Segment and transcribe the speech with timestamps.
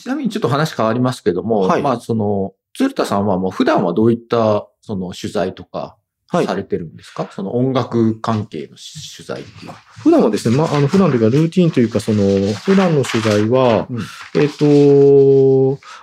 [0.00, 5.96] ちなみにちょっと話変わりますけども、はいまあその、鶴田さんはもう普段はどういったその取材とか
[6.32, 9.72] はいされてるんですか、その音楽関係の取材っていう。
[10.02, 13.98] 普段はですね、まあ、あの、普段というか、ルーティンというか、その、普段の取材は、うん
[14.40, 14.64] えっ、と、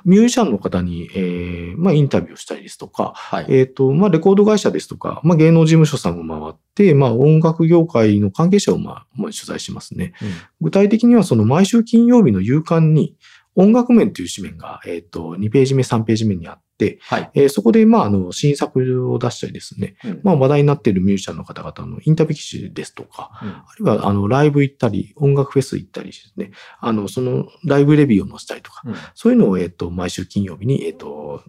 [0.04, 3.46] ミュージシャンの方に、えーまあ、インタビューをしたりですとか、はい。
[3.48, 10.12] えっ、と、まあ、レコード会社ですとか、まあ、芸能事務所さんを回って、まあ、音楽業界の関係者を、まあ、まあ、取材しますね。
[10.22, 10.28] うん
[10.60, 13.16] 具体的には、その、毎週金曜日の夕刊に、
[13.58, 17.32] 音楽面という紙面が、えっ、と、2ページ目、3ページ目にあって、はい。
[17.34, 20.22] えーそこで、まあ、あの、新作を出したりですね、うん。
[20.24, 23.50] まあ、話題になっているミュージシャンの方々のインタビュー記事ですとか、うん。
[23.50, 28.96] あるいは、あの、ライブ行ったり、音楽フェス行ったりですね、あの、その、ライブレビューを載せたりとか、うん。
[29.16, 31.42] そういうのを、えっ、と、毎週金曜日に、えっ、と、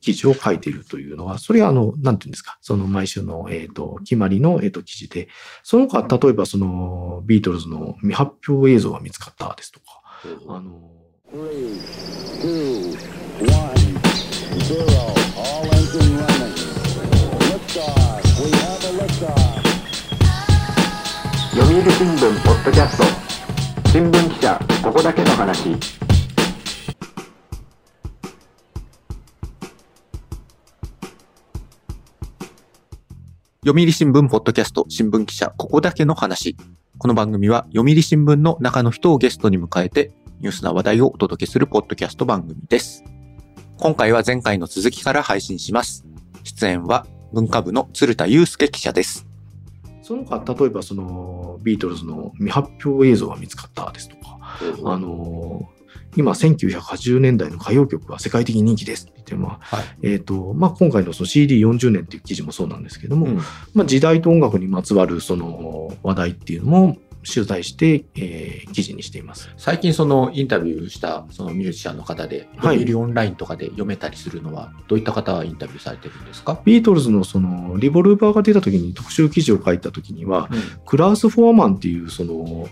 [0.00, 5.28] 記事を書いているというのは、それは、あの、なんていうんですか、その毎週の、えっ、と、決まりの、えっ、と、記事で、
[5.62, 9.84] その他、例えば、その、ビートルズの未発表映像が見つかったですとか、
[10.48, 10.90] あの、
[11.28, 11.42] 読
[21.66, 23.04] 売新聞ポッドキャスト
[23.88, 25.74] 新聞記者ここだけの話
[33.64, 36.56] 読売新聞ポッドキャスト新聞記者ここだけの話。
[36.98, 43.02] この番組は読売新聞の中の人をゲストに迎えてニュースな話題をお届けするポッドキャスト番組です。
[43.78, 46.04] 今回は前回の続きから配信します。
[46.44, 49.26] 出演は文化部の鶴田祐介記者です。
[50.02, 54.38] その他、例えば、その、ビートルズの未発表映像が見つかったですとか、
[54.84, 55.70] あの、
[56.16, 59.86] 今、1980年代の歌謡曲は世界的に人気ですって言って、まあ、はい。
[60.02, 63.36] えっ、と、まあ、今回のその CD40 年っていう記事もそうなんですけども、うん
[63.72, 66.96] まあ、時代と音楽にまつわるその話題っていうのも
[67.32, 69.50] 取材して、えー記事にしています。
[69.56, 72.94] 最近そのインタビューしたそのミュージシャンの方で、はい。
[72.94, 80.48] オンラインとかで読めたりするのは、どういった方がインタビューされてるんですか、ビートルズのそのリボルバーが出た時に特集記事を書いた時には、
[80.84, 82.68] クラウス・フォアマンっていうその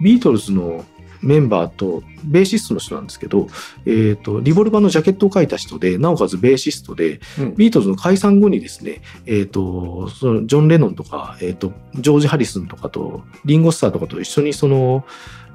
[0.00, 0.84] ビートルズの
[1.22, 3.48] メンバーとベーシストの人なんですけど、
[3.86, 7.54] えっ、と、リボルバーのジャケットを書いた人で、なおかつベーシストで、うん。
[7.56, 15.04] ビートルズの解散後にですね、えっ、と、そのジョン・レノンとか、えっ、と、ジョージ・ハリスンとかと、リンゴ・スターとかと一緒にその、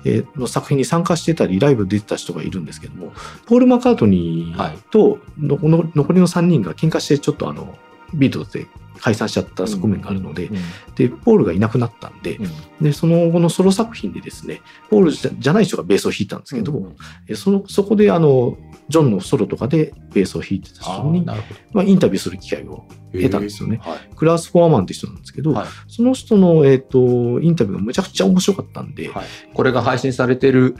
[0.04, 3.12] えーの作品に参加してたり、ライブ出てた人がいるんですけども、
[3.48, 7.76] ポール・マカートニーとの、この残りの3人が喧嘩して、ちょっとあの、
[8.14, 8.68] ビートルズで
[9.00, 10.56] 解散しちゃった側面があるので、うん。
[10.96, 12.84] で、ポールがいなくなったんで、うん。
[12.84, 18.58] で、その後のソロ作品でですね、ポールじゃない人がベースを弾いたんですけど、うそのそこであの、
[18.90, 23.22] ジョンのソロとかでベースを弾いてたあ人にまあ、インタビューする機会をど。
[23.22, 23.80] 得たんですよね。
[23.82, 24.16] はい。
[24.16, 25.68] クラウス・フォアマンって人なんですけど、はい。
[25.88, 29.26] その人の、えっ、と、インタビューがむちゃくちゃ面白かったんで、はい。
[29.54, 30.76] これが配信されてる、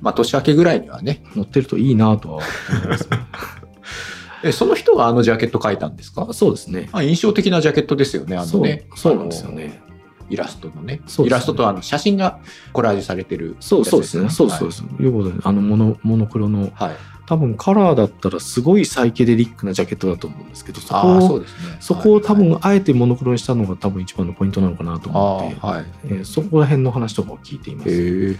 [0.00, 3.18] まあ、年明けぐらいにはね、乗ってるといいなとは思いますね。
[4.44, 6.28] えその人があのジャケット描いたんですか？
[6.32, 6.88] そうですね。
[6.92, 8.86] あ印象的なジャケットですよね、あのね。
[8.90, 9.80] そうそうなんですよね。
[10.30, 10.96] イラストのね。
[10.96, 12.38] ねイラストとあの写真が
[12.72, 14.28] コラージュされてる、そうそうですね。
[14.30, 14.82] そうそうです。
[14.82, 16.70] よくご存知あのモノ、モノクロの、はい。
[16.74, 16.96] はい。
[17.26, 21.76] 多分カラーだったらすごいサイケデリックなジャケットだと思うんですけど、そこああ、そをうですね。
[21.78, 25.84] そこを多はい分あえてモノクロにしたのが多分一番のポイントなのかなとあ思って、あ、はい。
[26.06, 28.38] えーそこら辺の話とかを聞いています。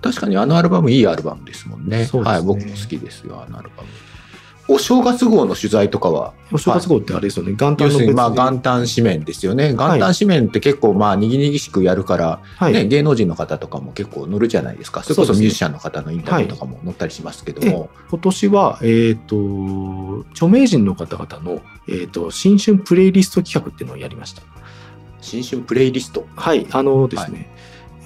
[0.00, 2.08] 確かにあのアルバムいいアルバムですもんね。
[2.12, 3.88] ねはい、僕も好きですよ、あのアルバム。
[4.72, 9.72] お正月号の取材とかは、お正月号ってあれですよね、元要旦の別まあで元旦紙面ですよね。
[9.72, 15.02] 元はい旦紙面って結構まあにぎにぎしくやるから、はい、ね、芸能人の方とかも結構載るじゃないですか。
[15.02, 17.90] それこそミュージシャンの方のインタビューとかも載ったりしますけども。
[18.10, 24.42] 今年は、えっ、と、著名人の方々の、えっ、と、新春プレイリスト企画っていうのをやりました。
[25.20, 26.26] 新春プレイリスト。
[26.34, 27.51] はい、あのですね、やっ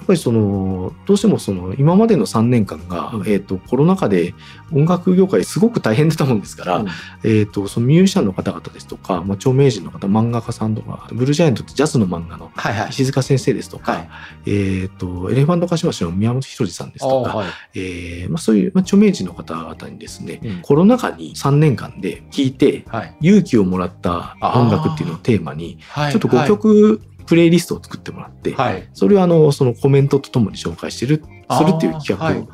[0.07, 4.33] ぱりその、どうしてもその、今までの3年間が、うんえっ、と、コロナ禍で
[4.73, 6.87] 音楽業界すごく大変だったもんですから、うん
[7.23, 12.89] えっ、と、そのミュージシャンの方々ですとか、まあ、著名人の方、漫画家さんとか、ブルージャイアントってジャズの漫画のはいはい。
[12.89, 14.09] 石塚先生ですとか、はい。
[14.45, 17.47] えっ、と、エレファントカシマシの宮本浩次さんですとか、はい。
[17.75, 23.15] えーまあ、そういう、まあ、著名人の方々にですね、うんコロナ禍に3年間で聴いてはい。
[23.21, 26.11] 勇気をもらった音楽っていうのをテーマに、はい。
[26.11, 28.89] ちょっと5曲プレイリストを作ってもらって、はい。
[28.93, 32.47] それをあの、そのコメントとともに紹介してる、するっていう企画を、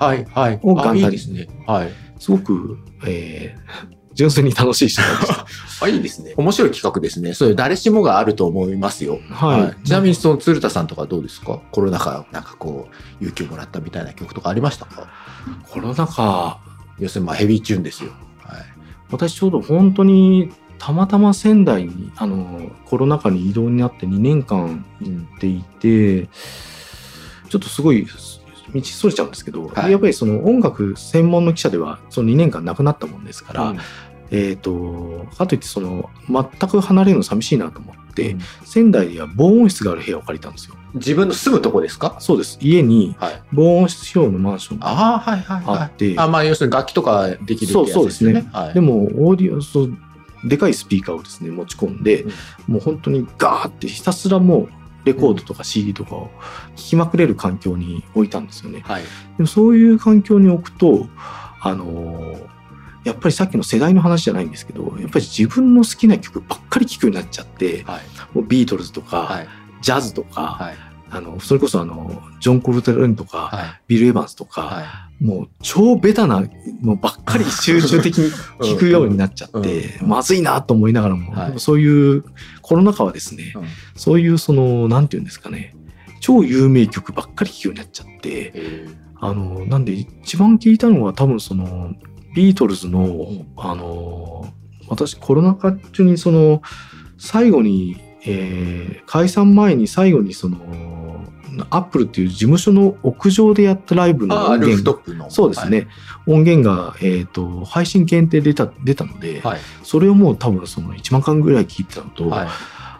[0.61, 1.47] 元旦にいいですね。
[1.65, 1.89] はい。
[2.19, 5.47] すごく、えー 純粋に楽しい人でした。
[5.83, 6.35] あ、いいですね。
[6.37, 7.33] 面白い企画ですね。
[7.33, 9.17] そういう誰しもがあると思いますよ。
[9.31, 11.59] はいちなみにその鶴田さんとかどうですか？
[11.71, 12.89] コロナ禍、なんかこ
[13.19, 15.07] う、勇気をもらったみたいな曲とかありましたか？
[15.67, 16.59] コロナ禍、
[16.99, 18.11] 要するにまあヘビーチューンですよ。
[18.43, 18.61] はい。
[19.09, 20.51] 私ちょうど本当に
[20.85, 26.27] たまたま仙台に、あの、コロナ禍に移動になって2年間行っていて、
[27.47, 29.91] ちょっとすごい道それちゃうんですけど、はい。
[29.93, 33.79] やっぱりその音楽専門の記者ではその2年間なくなったもんですから、うん。
[34.31, 38.39] えっ、と、かといってその全く離れるの寂しいなと思って、うん。
[38.65, 40.75] 仙台では防音室がある部屋を借りたんですよ。
[40.95, 42.17] 自分の住むとこですか？
[42.19, 42.57] そうです。
[42.61, 43.41] 家にはい。
[43.53, 46.19] 防音室用のマンションがああ、はいはいあはって、い。
[46.19, 48.49] あまあ、要するに楽器とかできるってやつそうそうですね。
[48.51, 49.97] はい、でもオーディオ、そう、
[50.45, 52.31] でかいスピーカーをですね、持ち込んで、うん
[52.67, 54.69] もう本当にガーってひたすらもう
[55.05, 56.29] レコードとか CD とかを
[56.75, 58.81] 聴きまくれる環境に置いたんですよね。
[58.81, 59.03] はい。
[59.03, 59.09] で
[59.39, 61.07] もそういう環境に置くと、
[61.61, 62.53] あのー
[63.03, 68.01] やっぱりさっきの世代の話じゃないんですけど、やっぱり自分の好きな曲ばっかり聴くようになっちゃって、はい。
[68.33, 69.47] もうビートルズとか、はい。
[69.81, 70.75] ジャズとか、はい。
[71.09, 73.81] あの、それこそあの、ジョン・コルテレンとか、はい。
[73.87, 74.85] ビル・エヴァンスとか、はい。
[75.23, 76.43] もう超ベタな
[76.81, 78.29] のばっかり集中的に
[78.59, 80.09] 聞くようになっちゃって、うん。
[80.09, 82.25] まずいなと思いながらも、そういう
[82.61, 83.63] コロナ禍はですね、うん。
[83.95, 85.75] そういうその、なんていうんですかね、
[86.19, 88.87] 超有名曲ばっかり聴くようになっちゃって、え
[89.21, 91.93] あの、なんで一番聞いたのは多分その、
[92.35, 93.47] ビートルズの、ん。
[93.55, 94.53] あの、
[94.89, 96.61] 私コロナ禍中にその、
[97.17, 100.57] 最後に、えー解散前に最後にその、
[101.69, 105.29] アップルっていう事務所の屋上でやったライブー、のああ、ルーフト源。
[105.29, 105.87] そうですね、
[106.25, 109.59] 音源が、えっと配信限定で出た出たので、はい。
[109.83, 112.47] それをもう多分その1万巻ぐらい聞いてたのと、はい。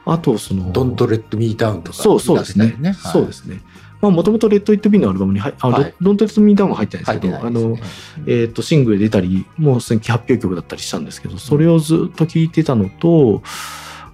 [0.06, 1.98] あとそのドントレッドミーダウンとか。
[1.98, 3.62] そうそうですねはいそうですね
[4.02, 5.54] まあもともとレッド・イット・ビーのアルバムにはい
[6.02, 8.42] ドントレッド・ミーダウンは入ってないんですけど、入ってないです、あのね。
[8.42, 13.44] えっとシングルで出たりもうすでに発表曲だったりしたんですけどそれをずっと聞いてたのと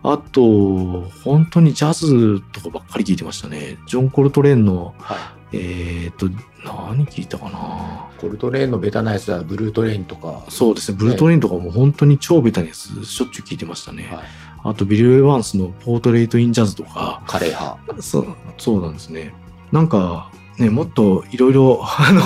[0.04, 6.28] あと本当にジャズとかばっかり聞いてましたねジョン・コルトレーンのはえっと
[6.64, 10.44] 何聞いたかなコルトレーンのベタなやつはブルートレインとか。
[10.50, 14.10] そうですね、ブルートレインとかも本当に超ベタなやつ、しょっちゅう聞いてましたね。
[14.12, 14.26] はい。
[14.62, 18.02] あと、ビル・エヴァンスのポートレート・イン・ジャズとか、カレー派。
[18.02, 19.34] そうそうなんですね。
[19.72, 22.22] なんか、ね、もっといろいろ、あの、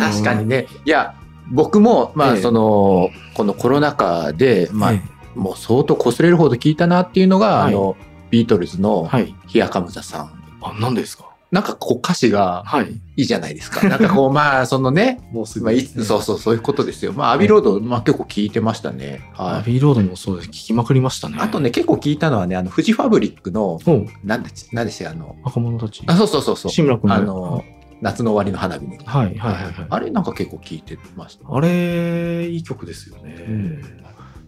[0.00, 0.66] 確かにね。
[0.84, 1.14] いや、
[1.52, 5.02] 僕も、まあ、ええその、このコロナ禍で、まあ、え
[5.34, 7.96] もう相当擦れるほど聞いたなっていうのが、はいあの、
[8.30, 9.34] ビートルズのえはい。
[9.46, 10.30] ヒアカムザさん。
[10.62, 11.30] あ、何ですか？
[11.50, 12.90] なんかこう歌詞がはい。
[13.16, 13.86] いいじゃないですか。
[13.86, 17.12] なんかこう、まあ、そのね、 もうすまあ、いそうそう、そういうことですよ。
[17.12, 19.20] まあ、アビロード、まあ結構聞いてましたね。
[19.36, 19.64] アはい。
[19.64, 20.48] ビーロードもそうです。
[20.48, 21.36] 聞きまくりましたね。
[21.40, 23.78] あとね、結構聞いたのはね、あの、フジファブリックの、
[24.24, 26.02] なんで、なんでしたあの、若者たち。
[26.06, 26.72] あ、そうそうそうそう。
[26.72, 27.64] 志村君のあの、
[28.00, 28.96] 夏の終わりの花火の。
[29.04, 29.64] はい、はい、はい。
[29.64, 31.54] はいあれなんか結構聞いてました。
[31.54, 33.44] あれ、いい曲ですよね。
[33.46, 33.82] うん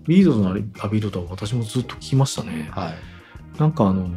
[0.07, 0.55] ビートルズのア
[0.89, 2.69] ビーは私もずっと聞きましたね。
[2.73, 3.59] はい。
[3.59, 4.09] なんかあの、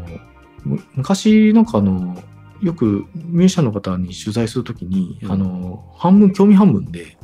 [0.63, 2.21] む昔なんかあの、
[2.61, 7.17] よくミュージシャンの方に取材するときに、うんあの、半分、興味半分で、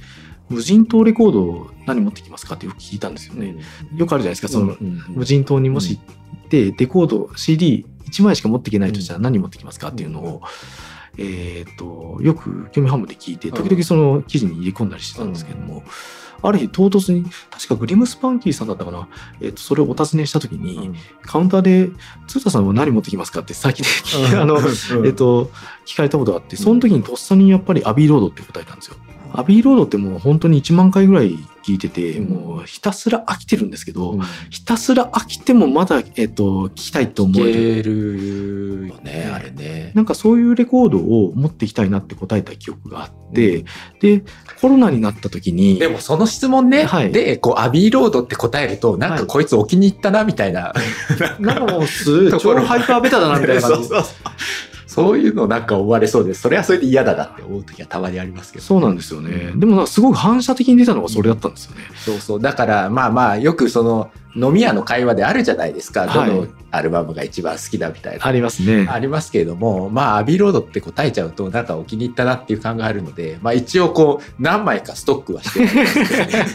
[0.49, 3.55] 無人島レコードを何持ってきますかってよく聞いたんですよね。
[3.95, 6.01] よくあるじゃないですか、その、うん無人島にもし行
[6.45, 10.41] って、レコード、CD1 枚しか持っていけないとしたら何持ってきますかっていうのを、
[11.17, 15.83] えっ、と、よく興味半分で聞いて、時々その記事に入れ込んだりしてたんですけども、
[16.41, 19.07] ある日唐突に、確かグリムスパンキーさんだったかな、
[19.39, 20.95] えっ、と、それをお尋ねしたときに、うん。
[21.21, 21.89] カウンターで、
[22.27, 23.41] 鶴田さんは何持ってきますか？
[23.41, 23.87] って先で
[24.37, 24.59] あの、
[25.05, 25.51] えっと、
[25.85, 28.95] 聞かれたことがあって、その時にとっさにやっぱりアビーロードって答えたんですよ。
[29.33, 32.29] アビーロードってもう本当に1万回ぐらい聞いてて、うん。
[32.29, 34.21] もうひたすら飽きてるんですけど、うん。
[34.49, 38.87] ひたすら飽きてもまだ、えっと、聞きたいと思聞える。
[38.87, 39.91] よね、あれね。
[39.95, 43.65] なんかそういうレコードを持っていきたいなって答えた記憶があって、
[43.99, 44.23] で、
[44.61, 47.11] コロナになった時に、でもその質問ね、はい。
[47.11, 50.73] で、こう、アビーロードって答えると、なんかこいつお気に入ったな、みたいな。
[51.39, 53.89] なんかもうす ところ超ハイパーベタだなみたいな感じ。
[54.93, 56.41] そういうのなんか思われそうです。
[56.41, 58.63] それはそれで嫌だなって思う時はたまにありますけど。
[58.63, 59.51] そうなんですよね。
[59.55, 61.81] でもすごく反射的に出たのがそれだったんですよね。
[61.95, 62.41] そうそう。
[62.41, 66.07] だから、まあまあ、よくその、飲み屋の会話であるじゃないですか。
[66.07, 68.25] はいどのアルバムが一番好きだみたいな。
[68.25, 68.87] ありますね。
[68.89, 76.45] ありますけれども、まあ、アビーロードって答えちゃうと、なんかお気に入ったなっていう感があるので、まあ一応こう、何枚かストックはしてるんですね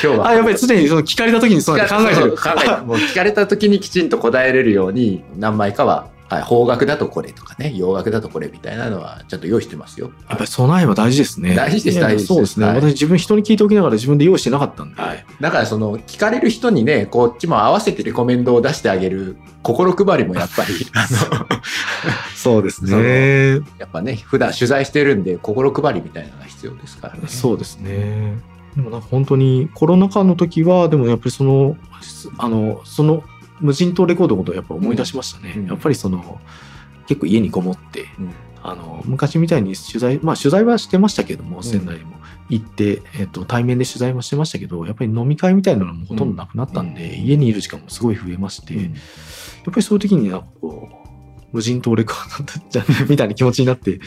[0.00, 0.28] 今日は。
[0.30, 2.36] あ、やっぱり常にその聞かれた時にそう考えてる。
[2.36, 10.12] 考えてるもう聞かれた時にきちんと答えれるように、何枚かは、はい、邦楽だとこれとかね、洋楽だとこれみたいなのは、ちゃんと用意してますよ。
[10.28, 11.54] やっぱり備えは大事ですね。
[11.54, 12.66] 大事です大事ですそうですね。
[12.66, 15.00] はい私自分人に聞いておきながら自分で用意してなかったんで。
[15.00, 15.24] はい。
[15.40, 21.46] だからその、聞かれる人にね、こっちも合わせてレコメンドを出してあげる心配りもやっぱり、 あの、
[22.34, 23.60] そうですね。
[23.78, 27.20] やっぱね、普段取材してるんで、心配りみたいなのが必要ですからね。
[27.26, 28.38] そうですね。
[28.74, 31.76] でもなんか本当にコロナ禍の時は、でもやっぱりその、
[32.38, 33.22] あの、その
[33.62, 35.54] 無人島レコードのことをやっぱ思い出しましたね。
[35.56, 35.66] うん。
[35.66, 36.40] やっぱりその、
[37.06, 38.34] 結構家にこもって、うん。
[38.62, 41.62] あの、昔みたいに取材、まあ取材はしてましたけども、ん。
[41.62, 42.16] 仙台にも。
[42.48, 47.24] 行って、えっと、対面で取材もしてましたけど、やっぱり飲み会みたいなのもほとんどなくなったんで、うん。
[47.24, 48.82] 家にいる時間もすごい増えまして、うん。
[48.82, 48.92] やっ
[49.66, 54.00] ぱりそういう時になんかこう、無人島レコードじゃみたいな気持ちになって、うん。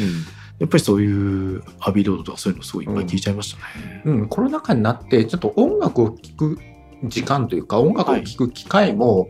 [0.60, 4.02] やっぱりそういうアビーロードとかそういうのすごいいっぱい聞いちゃいましたね。
[4.06, 6.60] うん、コロナ禍になって、ちょっと音楽を聴く
[7.04, 9.30] 時間というか、音楽を聴く機会も、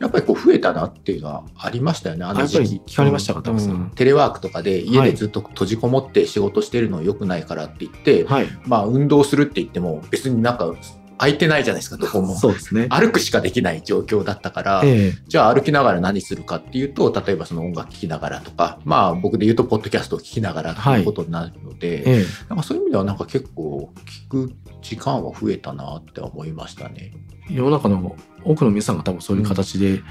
[0.00, 2.92] やっぱりこう増えたなっていうのはありましたよね、あの時期。
[2.94, 8.48] 聞かれましたかうんテレワークとかで家はいでずっと閉じこもって仕事してるの良くないからって言って、はい。
[8.66, 10.74] まあ運動するって言っても別になんか
[11.18, 12.34] 空いてないじゃないですか、どこも。
[12.36, 12.88] そうですね。
[12.90, 27.12] 歩くしかできない状況だったから、ええじゃあ歩きながら何するかっていうと、例えばその音楽聴きながらとか、まあ僕で言うとポッドキャストを聞きながらということになるので、ええなんかそういう意味ではなんか結構聞く時間は増えたなって思いましたね。
[27.48, 30.02] 世の中の多くの皆さんが多分そういう形で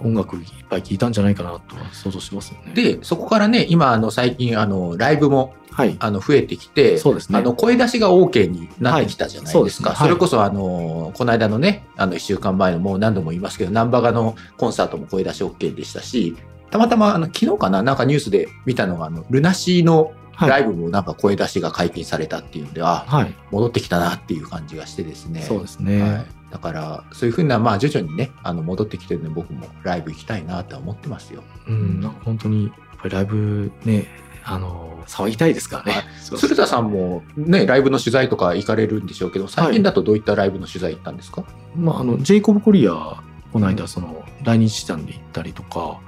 [0.00, 2.72] 音楽いっぱい聴いたんじゃないかなとは想像しますよね。
[2.74, 5.96] で、そこからね、今あの最近あのライブもはい。
[5.98, 9.60] あの増えてきて、そうですねあの声出しが OK になってきたじゃないですか。
[9.60, 16.36] はいそすねはいそれこそあの、この間のね、あの1週間前のもう何度も言いますけど、ナンバガのコンサートも声出し OK でしたし、
[16.70, 20.50] たまたまあの昨日かな、なんかニュースで見たのが、あのルナシーのはい。
[20.50, 23.34] ライブもなんか声出しが解禁されたっていうんで、あ、はい。
[23.50, 25.42] 戻ってきたなっていう感じがしてですね。
[25.42, 26.02] そうですね。
[26.02, 31.42] はい、だからそういうふうなまあ徐々にねあの戻ってきてるんで僕もライブ行きたいなって思ってますよ。
[31.68, 34.06] うん、なんか本当に、やっぱりライブね、
[34.44, 36.04] あの、騒ぎたいですからね。
[36.20, 41.44] そう鶴田さんもねライブの取材とか行かれるんでしょうけど最近だとどういったライブの取材行ったんですか、
[41.76, 43.22] まあ、あの、ジェイコブ・コリア、
[43.52, 46.00] この間、その、来日したんで行ったりとか、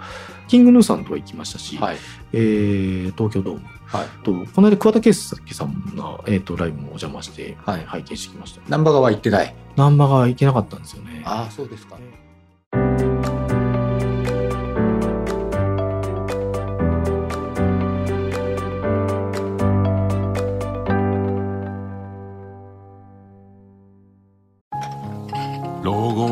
[0.48, 1.96] キングヌーさんとは行きましたし、はい
[2.32, 8.60] えー東京ドームはいと、この間、桑田佳祐さんの、えー、とライブもお邪魔して、はい拝見してきました。
[8.68, 9.54] 難波川行ってない。
[9.76, 11.22] 難波が行けなかったんですよね。
[11.24, 11.96] ああそうですか。
[11.96, 12.23] 老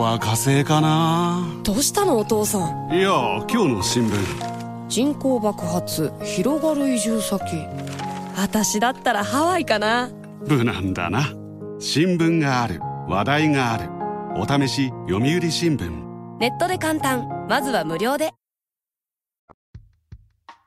[0.03, 1.47] は火星かな。
[1.63, 2.93] どうしたのお父さん？
[2.93, 3.11] いや
[3.49, 4.89] 今日の新聞。
[4.89, 7.41] 人口爆発広がる移住先。
[8.37, 10.11] 私だったらハワイかな。
[10.47, 11.31] 無難だな。
[11.79, 12.81] 新聞がある。
[13.09, 13.89] 話題がある。
[14.37, 15.91] お試し読売新聞。
[16.39, 17.47] ネットで簡単。
[17.49, 18.33] まずは無料で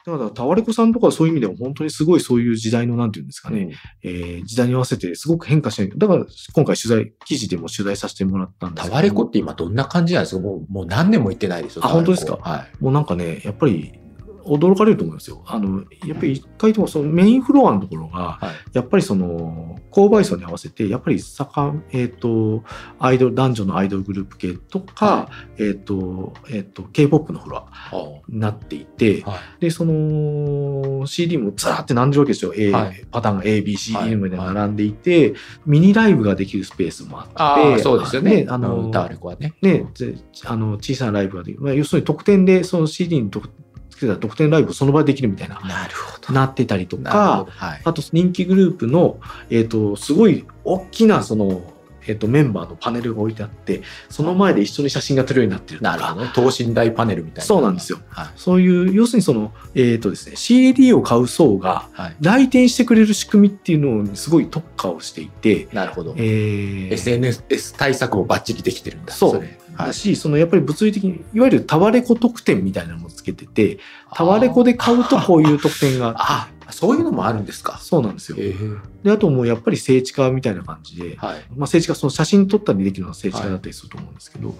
[0.05, 3.71] だから、タワレコさんとかそういう意味では本当にすごいそういう時代のなんていうんですかね、うん
[4.03, 5.97] えー時代に合わせてすごく変化してる。
[5.97, 10.41] だから、今回取材、記事でも取材させてもらったんですタワレコって今どんな感じなんですか？
[10.41, 11.85] もうもう何年も行ってないですよ。
[11.85, 12.37] あ本当ですか？
[12.41, 12.83] はい。
[12.83, 13.99] もうなんかね、やっぱり
[14.45, 15.43] 驚かれると思いますよ。
[15.45, 22.63] あの、やっぱり一回ともそのメインフロアのところが、はいやっぱりその、購買層に合わせて、やっぱり盛ん、えっ、と、
[22.99, 27.91] アイドル、男女のアイドルグループ系とか、はえっ、と、えっ、と、K-POP のフロアあ
[28.27, 32.53] になっていて、はいで、その CD もずらーって並んでるわけですよ。
[32.55, 35.33] A はいパターンが A、B、C、はい D まで並んでいて、
[35.65, 38.45] ミニライブができるスペースもあって、そうですよね。
[38.49, 39.53] あの、うんタワレコはね。
[39.61, 41.63] ね、ぜあの小さなライブができる。
[41.63, 43.49] まあ、要するに特典で、その CD に特
[43.95, 46.33] つけた特典ライブをその場でできるみたいな、なるほど。
[46.33, 47.81] なってたりとかど、はい。
[47.83, 51.73] あと人気グループの、えっ、と、すごい大きな、その、
[52.07, 56.31] えっ、と、メンバーのパネルが置いてあって、その前で一緒に写真が撮れるようになってるとか、なるほどね。
[56.35, 57.45] 等身大パネルみたいな。
[57.45, 57.99] そうなんですよ。
[58.09, 58.27] はい。
[58.35, 62.15] そういう、要するにその、えっ、とですね、CD を買う層がはい。
[62.19, 66.13] 来店してくれる仕組みっていうのにすごい特化をしていて、なるほど。
[66.17, 69.13] えー SNS 対策もバッチリできてるんだ。
[69.13, 69.43] そう
[69.77, 73.79] れはいだし、そのやっぱり物理的に、いわゆるタワレコ特典みたいなのもつけてて、
[74.13, 77.77] タワレコで買うとこういう特典が、あ あ、そういうのもあるんですか？
[77.79, 78.37] そうなんですよ。
[78.39, 81.45] ええで、あともうやっぱり聖地化みたいな感じで、はい。
[81.55, 84.55] まあ聖地化、その写真撮ったりできるのは聖地化だったりすると思うんですけど、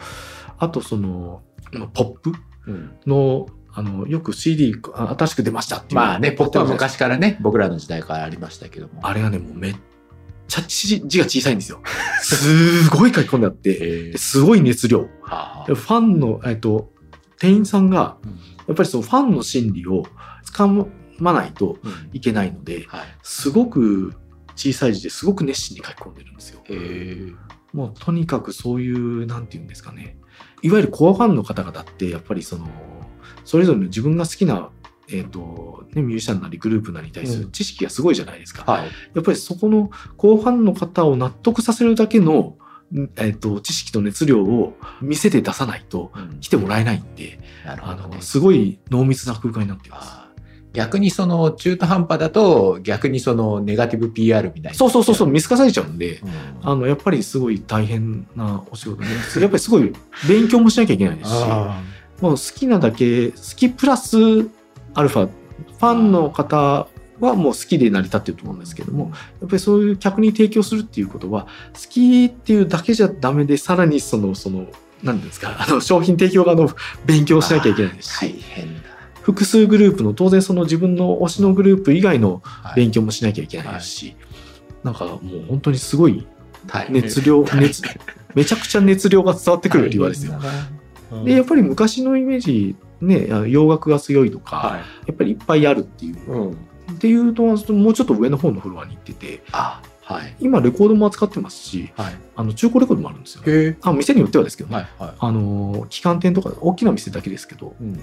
[0.60, 1.41] あとその、
[1.74, 2.34] まあポップ
[2.67, 6.00] うん、の、あの、よく CD あ新しく出ましたっていう。
[6.00, 9.01] まあね、ポップは昔昔からね、僕らの時代からありましたけども。
[9.03, 9.75] あれがね、もうめっ
[10.47, 11.81] ちゃ字字が小さいんですよ。
[12.21, 15.01] すごい書き込んであって、ええすごい熱量。
[15.01, 16.91] ファンの、えっと、
[17.39, 18.37] 店員さんがうん、や
[18.73, 20.05] っぱりそのファンの心理を
[20.43, 20.67] つか
[21.19, 23.01] まないとうんいけないので、はい。
[23.23, 24.13] すごく
[24.55, 26.61] 小さい字ですごく熱心に書き込んでるんですよ。
[26.69, 30.17] ええもうとにかくそういう、なんていうんですかね。
[30.61, 32.69] いわゆるコアファンの方々って、やっぱりその、
[33.43, 34.69] それぞれの自分が好きな、
[35.09, 38.69] えっ、と、ね、ミュージシャンなりグループなりに対する知識がすごいじゃないですか。
[38.71, 38.85] はい。
[39.13, 42.57] やっぱりそこのコアファンの方を納得させるだけの、
[42.91, 48.21] んえっ、と、知識と熱量を見せて出さないとうん来てもらえないんで、あなるほどねの、。
[48.21, 50.09] すごい濃密な空間になっています。
[50.12, 50.25] ああ
[50.75, 54.77] 逆にその中途半端だと逆にそのネガティブ PR みたいな。
[54.77, 56.29] そうそうそうそう、見透かされちゃうんで、うん
[56.62, 59.07] あの、やっぱりすごい大変なお仕事で、
[59.41, 59.93] やっぱりすごい
[60.27, 61.81] 勉強もしなきゃいけないですし、あ
[62.21, 64.50] もう好きなだけ、好きプラス
[64.95, 66.87] アルファ、ファンの方
[67.19, 69.11] はもう好きで成り立ってると思うんですけども、
[69.41, 74.67] やっぱりそういう客に提供するっていうことは、好きっていうだけじゃダメで、さらにその、その、
[75.03, 76.69] 何ですか、あの、商品提供側の
[77.05, 78.45] 勉強をしなきゃいけないです大し。
[79.21, 84.15] 複数グループの当然その自分の推しのグループ以外のはい勉強もしなきゃいけないですし、
[84.83, 86.27] なんかもう本当にすごい
[86.89, 87.81] 熱量熱
[88.35, 90.39] めちゃくちゃ熱量が伝わってくるリバですよ。
[91.23, 94.79] でやっぱり昔のイメージね洋楽が強いとか、はい。
[95.07, 96.51] やっぱりいっぱいあるっていう、うん。
[96.51, 96.55] っ
[96.99, 100.35] ていうのはもうちょっと上の方のフロアに行っててあ、はい。
[100.39, 102.15] 今レコードも扱ってますしはい。
[102.35, 103.77] あの中古レコードもあるんですよ。
[103.81, 104.85] あ店によってはですけどね、はい。
[104.99, 107.83] はあの旗艦店とか大きな店だけですけど、い。
[107.83, 107.99] うん。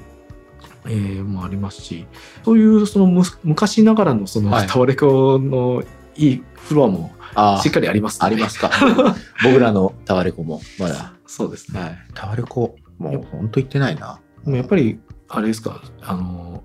[0.84, 2.06] えーもありますし
[2.44, 5.84] そういうそのむ昔ながらのそのはいタワレコの
[6.16, 8.70] いいフロアもあしっかりありますのでありますか。
[9.42, 11.14] 僕らのタワレコも、まだ。
[11.26, 11.80] そうですね。
[11.80, 11.98] はい。
[12.14, 14.20] タワレコ、もう本当行ってないな。
[14.44, 15.82] でもやっぱりあれですか？
[16.02, 16.62] あの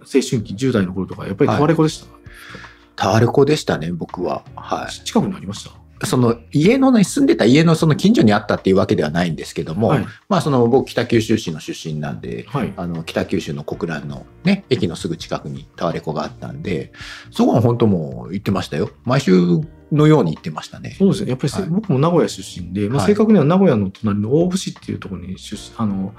[0.00, 1.56] 青春期10代の頃とかやっぱりはい。
[1.56, 2.06] タワレコでした、
[2.96, 4.42] タワレコでしたね、僕は。
[4.56, 4.92] はい。
[5.04, 6.06] 近くにありました？
[6.06, 10.06] その家のね、住んでた家のその近所にあったっていうわけではないんですけども、はい。
[10.28, 12.72] まあその僕北九州市の出身なんで、はい。
[12.76, 16.92] あの北九州の小倉のね、駅のすぐ近くにタワレコがあったんで、
[17.32, 18.90] そこは本当もう行ってましたよ。
[19.04, 19.60] 毎週
[19.90, 20.94] のように行ってましたね。
[20.96, 21.30] そうですね。
[21.30, 21.68] やっぱりせ、はい。
[21.70, 23.06] 僕も名古屋出身で、まあ、はい。
[23.08, 26.14] 正確には名古屋の隣の大府市っていうところに出身あの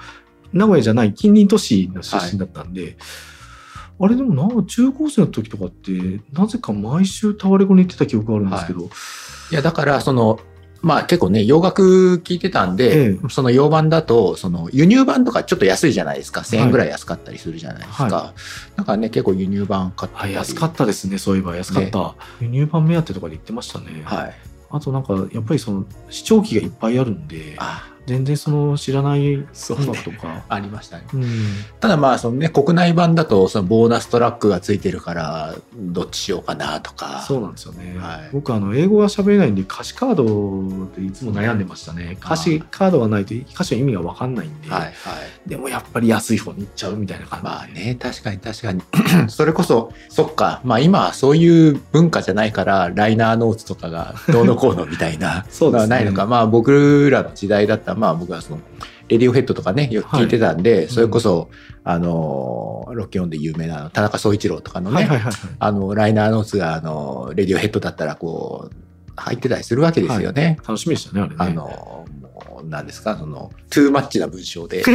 [0.54, 2.98] 名古屋じゃない近隣都市の出身だったんで、
[4.02, 8.90] あれでもな中高生の時とかってなぜか毎週タワレコに行ってた記憶があるんですけど、
[9.52, 9.56] い。
[9.56, 10.40] や、だから、その、
[10.82, 13.30] まあ結構ね、洋楽聴いてたんで、ええ。
[13.30, 16.42] その洋版だと、その輸入版とかちょっと安いじゃないですか。
[16.42, 18.04] 1000円ぐらい安かったりするじゃないですか。
[18.04, 18.34] は
[18.78, 20.18] だからね、結構輸入版買って。
[20.18, 20.36] たり。
[20.36, 21.58] あ安かったですねそういえば。
[21.58, 24.36] 安かった、輸入版目当てとかで行ってましたね、はい。
[24.72, 31.06] あとなんかやっぱりその視聴器がいっぱいあるんであ、全然その知らないそうね音楽とかありましたね。
[31.14, 31.26] うん
[31.80, 37.24] ただまあ、そのね、国内版だと、そのボーナストラックがついてるから、どっちしようかなとか。
[37.28, 44.94] そうなんですよね、はい僕あの英語が喋れないんで歌詞カードでいつも悩んでましたね歌詞カードがないと歌詞の意味が分かんないんで、はいはい。
[45.50, 48.82] でもやっぱり安い方に行っちゃうみたいな感じでまあね、確かに確かに。
[49.30, 50.62] それこそ、そっか。
[50.64, 56.26] まあ今はそういう文化じゃないから、ライナーノーツとかがどうのこうのみたいな そうではないのか。
[56.26, 58.62] まあ僕らの時代だったら、まあ僕はその、
[59.10, 61.50] レディオヘッドとかね、よく聞いてたんで、それこそ、
[61.84, 65.34] あの、ロッキーオンで有名な田中総一郎とかのね、はいはいはいはい。
[65.60, 68.76] あの、ライナーノーツが、あの、レディオヘッドだったら、こう、
[69.16, 70.58] 入ってたりするわけですよね。
[70.62, 71.36] 楽しみでしたねあれね。
[71.40, 74.84] あの、もう、なんですか、その、トゥーマッチな文章で。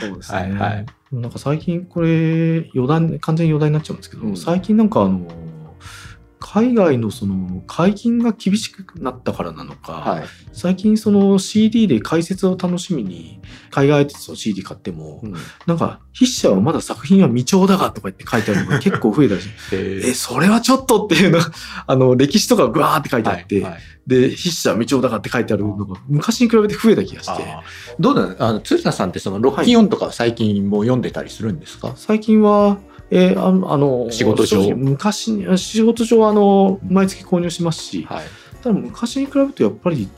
[0.00, 0.38] そうですね。
[0.38, 0.86] はいはい。
[1.12, 4.36] なんか最近これ余談、完全に余談になっちゃうんですけど、うん。
[4.36, 5.26] 最近なんかあの、
[6.42, 10.24] 海外のその解禁が厳しくなったからなのか、はい。
[10.52, 15.34] 最近その CD で解説を楽しみに海外アーティストの CD 買っても、うん。
[15.66, 21.38] なんか筆者はまだ作品は未調だがとか言って書いてあるのが結構増えたりして、え、それはちょっとっていうの、
[21.86, 23.80] あの、歴史とかグワーって書いてあって、はいはい。
[24.08, 27.44] で、筆者は未調だがって書いてあるのが昔に比べて増えた気がして、
[28.00, 32.78] どうだあの、鶴田さんってその、ロッキンオンとかは最近もう読んでたりするんですか、最近は、
[33.14, 34.74] えーあのあの仕事上。
[34.74, 38.24] 昔に仕事上はあの毎月購入しますし、はい。
[38.62, 40.08] ただ昔に比べるとやっぱり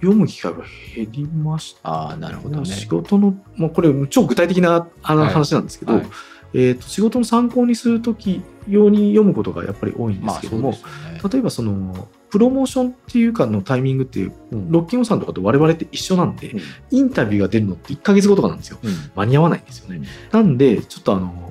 [0.00, 0.58] 読む機会が
[0.96, 1.88] 減りました。
[1.88, 2.66] ああ、なるほどね。
[2.66, 5.32] 仕事の、まあ、これ超具体的なあのはい。
[5.32, 6.06] 話なんですけど、はい。
[6.52, 11.20] えー、と仕事の参考にするとき用に読むことがやっぱり多いんでまあ、すけども、そうですよね。
[11.32, 14.72] 例えばそのプロモーションっていうかのタイミングってうん。
[14.72, 16.60] ロッキンオンさんとかと我々って一緒なんで、うん。
[16.90, 18.78] インタビューが出るのって1ヶ月後とかなんですよ。
[18.82, 18.90] うん。
[19.14, 21.49] 間に合わないんですよね、なんでちょっとあの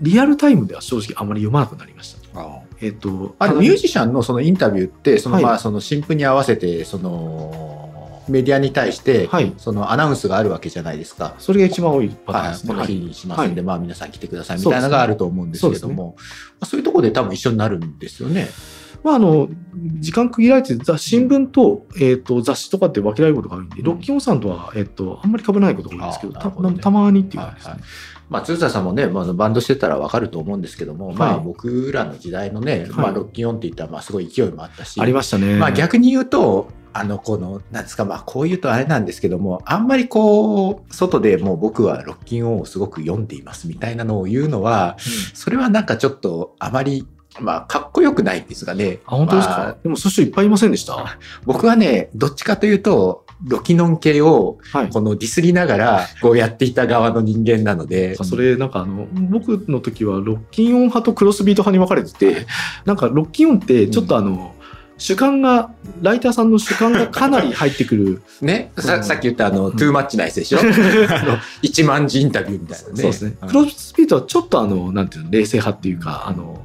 [0.00, 2.40] リアルタイムでは正直あまり読まなくなりました。
[2.40, 5.44] あえっ、とあれ、ミュージシャンのそのインタビューって、その、はい。
[5.44, 9.54] まあ、その新譜に合わせて、その、メディアに対して、はい。
[9.56, 11.34] そのアナウンスがあるわけじゃないですか。
[11.38, 13.66] それが一番多いパターンはい、ですね、この日にしますんで、はい。
[13.66, 16.22] まあ皆さん来てくださいみたいなのがあると思うんですけども、ま
[16.60, 18.48] あそういうところで多分一緒になるんですよね。
[19.02, 19.48] まあ、あの
[20.00, 23.84] 時間区切られて雑新聞と,、えー、と雑誌とかって分けられることが多いんで、うん。
[23.84, 26.50] ロッキンオンさんとは、えー、とあんまり被らないことが多いんですけどた
[26.82, 27.74] たまにっていう感じですね、
[28.28, 35.56] まあ、鶴田さんもね、まあ、バンドしてたらわかると思うんですけども、まあ僕らの時代のね、まあロッキンオンって言ったらまあすごい勢いもあったし、ありましたね。
[35.56, 44.96] まあ逆に言うと、あの、この、なんですか、まあこう言うとあれなんですけども、あんまりこう、外でもう僕はロッキンオンをすごく読んでいますみたいなのを言うのは、
[45.34, 47.06] それはなんかちょっとあまり、
[47.40, 49.00] まあかっこよくないんですがね。
[49.06, 51.18] あ本当ですか、まあでもそういう人いっぱいいませんでした？
[51.44, 54.88] 僕はね、どっちかというと、ロキノン系をはい。
[54.90, 62.46] このディスりながらこうやっていた側の人間なので、それなんかあの僕の時はロッキンオン派とクロスビート派に分かれてて
[62.86, 64.54] なんかロッキンオンってちょっとあの、
[64.98, 65.70] 主観が
[66.00, 68.22] ライターさんの主観がかなり入ってくる。
[68.40, 68.82] ね、うん。
[68.82, 69.72] ささっき言ったあの、ん。
[69.72, 70.58] トゥーマッチなやつでしょ？
[70.64, 72.94] あの、一万字インタビューみたいなね。
[72.94, 73.30] そうですね。
[73.32, 76.62] んクロスビートはちょっとあの、なんていうの、冷静派っていうか、あの、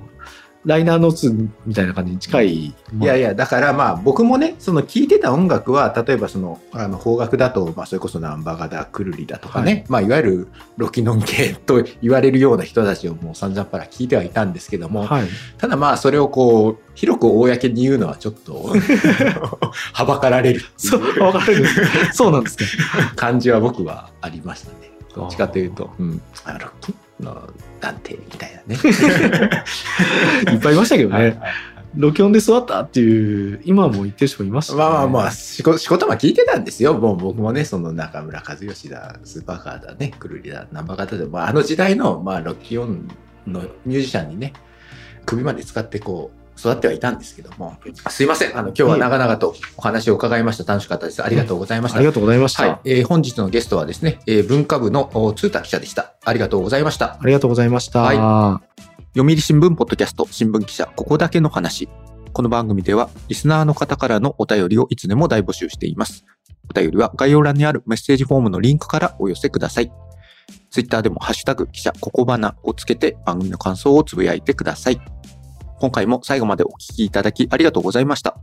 [0.65, 1.31] ライナーノーツ
[1.65, 2.65] みたいな感じに近い。
[2.65, 10.47] いやいや、だからまあ僕もね、その聴いてた音楽は、例えばその、あの、邦楽だと、まあそれこそナンバガだ、クルリだとかね、はいまあいわゆる
[10.77, 15.27] ロキノン系と言われるような人たちをもう散々パラ聞いてはいたんですけども、はい。
[15.57, 18.73] ただまあそれをこう、広く公に言うのはちょっと、
[19.93, 21.81] はばかられるそう、いうわかるんです。
[22.13, 22.63] そうなんですか。
[23.15, 24.91] 感じは僕はありましたね。
[25.15, 26.91] どっちかというと、うん、あロッキ？
[26.91, 28.75] ーのなんてみたいなね。
[30.51, 31.41] いっぱいいましたけどはいね。
[31.95, 34.79] ロキオンで座ったっていう、今も言ってる人もいましたね。
[34.79, 36.93] まあまあまあ、仕事、仕事は聞いてたんですよ。
[36.93, 43.09] もう僕もね、その中村和義だ、スーパーカーだね、くるりだ、ナンバー型で、まああの時代の、まあロッキーオン
[43.45, 44.53] のミュージシャンにね、
[45.25, 47.75] 首まで使ってこう、育ってはいたんですけども、
[48.09, 48.57] すいません。
[48.57, 50.71] あの、今日は長々とお話を伺いました。
[50.71, 51.23] 楽しかったです。
[51.23, 51.97] ありがとうございました。
[51.97, 52.63] ありがとうございました。
[52.63, 56.13] はい、えー本日のゲストはですね、えー文化部のお通田記者でした。
[56.23, 57.17] ありがとうございました。
[57.19, 58.01] ありがとうございました。
[58.01, 58.61] は
[59.15, 61.89] 読売新聞ポッドキャスト新聞記者ここだけの話。
[62.33, 66.23] この番組ではリスナーの方からのお便りをいつでも大募集しています。
[66.69, 69.91] お便りは概要欄にあるメッセージフォームのリンクからお寄せください。
[70.69, 75.01] ツイッターでもハッシュタグ記者ここばなをつけて番組の感想をつぶやいてください。
[75.81, 78.37] 今回も最後までお聴きいただきありがとうございました。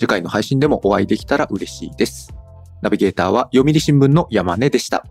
[0.00, 2.34] 次回の配信でもお会いできたら嬉しいです。
[2.80, 5.04] ナビゲーターは読売新聞の山根でした。